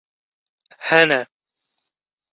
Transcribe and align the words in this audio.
Hene 0.89 1.19